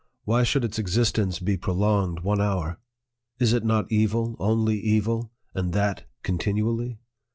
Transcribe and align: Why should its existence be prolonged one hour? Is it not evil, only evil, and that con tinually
Why 0.23 0.41
should 0.41 0.63
its 0.63 0.79
existence 0.79 1.37
be 1.37 1.57
prolonged 1.57 2.21
one 2.21 2.41
hour? 2.41 2.79
Is 3.37 3.53
it 3.53 3.63
not 3.63 3.85
evil, 3.91 4.35
only 4.39 4.79
evil, 4.79 5.31
and 5.53 5.73
that 5.73 6.05
con 6.23 6.39
tinually 6.39 6.97